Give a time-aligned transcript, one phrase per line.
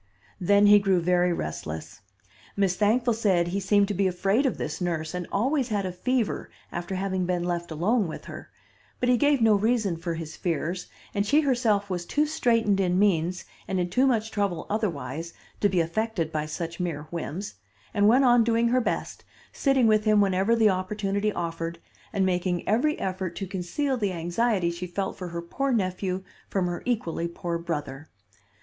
[0.39, 2.01] Then he grew very restless.
[2.57, 5.91] Miss Thankful said he seemed to be afraid of this nurse, and always had a
[5.91, 8.49] fever after having been left alone with her;
[8.99, 12.97] but he gave no reason for his fears, and she herself was too straitened in
[12.97, 17.53] means and in too much trouble otherwise to be affected by such mere whims,
[17.93, 19.23] and went on doing her best,
[19.53, 21.77] sitting with him whenever the opportunity offered,
[22.11, 26.65] and making every effort to conceal the anxiety she felt for her poor nephew from
[26.65, 28.09] her equally poor brother.